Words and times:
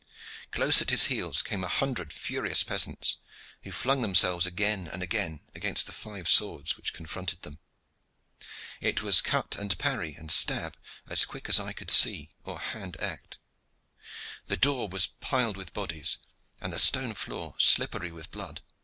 Close 0.51 0.81
at 0.81 0.89
his 0.89 1.03
heels 1.13 1.43
came 1.43 1.63
a 1.63 1.67
hundred 1.67 2.11
furious 2.11 2.63
peasants, 2.63 3.17
who 3.61 3.71
flung 3.71 4.01
themselves 4.01 4.47
again 4.47 4.87
and 4.87 5.03
again 5.03 5.41
against 5.53 5.85
the 5.85 5.91
five 5.91 6.27
swords 6.27 6.75
which 6.75 6.91
confronted 6.91 7.43
them. 7.43 7.59
It 8.81 9.03
was 9.03 9.21
cut 9.21 9.55
and 9.55 9.77
parry 9.77 10.15
and 10.15 10.31
stab 10.31 10.75
as 11.07 11.23
quick 11.23 11.47
as 11.49 11.59
eye 11.59 11.73
could 11.73 11.91
see 11.91 12.31
or 12.43 12.59
hand 12.59 12.97
act. 12.99 13.37
The 14.47 14.57
door 14.57 14.87
was 14.87 15.05
piled 15.05 15.55
with 15.55 15.71
bodies, 15.71 16.17
and 16.59 16.73
the 16.73 16.79
stone 16.79 17.13
floor 17.13 17.51
was 17.51 17.63
slippery 17.65 18.11
with 18.11 18.31
blood. 18.31 18.63